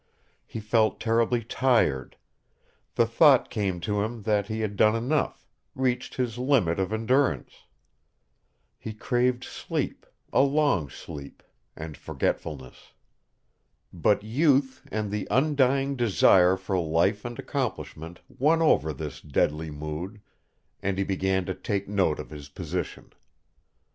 He 0.47 0.59
felt 0.59 0.99
terribly 0.99 1.43
tired. 1.43 2.17
The 2.95 3.05
thought 3.05 3.51
came 3.51 3.79
to 3.81 4.01
him 4.01 4.23
that 4.23 4.47
he 4.47 4.61
had 4.61 4.75
done 4.75 4.95
enough, 4.95 5.47
reached 5.75 6.15
his 6.15 6.39
limit 6.39 6.79
of 6.79 6.91
endurance. 6.91 7.65
He 8.79 8.93
craved 8.93 9.43
sleep, 9.43 10.07
a 10.33 10.41
long 10.41 10.89
sleep, 10.89 11.43
and 11.75 11.95
forgetfulness. 11.95 12.93
But 13.93 14.23
youth 14.23 14.81
and 14.91 15.11
the 15.11 15.27
undying 15.29 15.95
desire 15.97 16.57
for 16.57 16.79
life 16.79 17.23
and 17.23 17.37
accomplishment 17.37 18.21
won 18.27 18.59
over 18.59 18.93
this 18.93 19.21
deadly 19.21 19.69
mood 19.69 20.19
and 20.81 20.97
he 20.97 21.03
began 21.03 21.45
to 21.45 21.53
take 21.53 21.87
note 21.87 22.17
of 22.19 22.31
his 22.31 22.49
position. 22.49 23.13